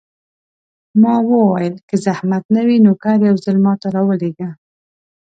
[1.01, 4.49] ما وویل: که زحمت نه وي، نوکر یو ځل ما ته راولېږه.